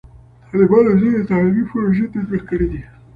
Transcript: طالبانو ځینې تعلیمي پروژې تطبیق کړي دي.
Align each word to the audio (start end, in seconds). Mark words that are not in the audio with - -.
طالبانو 0.51 0.91
ځینې 1.01 1.19
تعلیمي 1.29 1.63
پروژې 1.71 2.05
تطبیق 2.13 2.43
کړي 2.49 2.67
دي. 2.71 2.81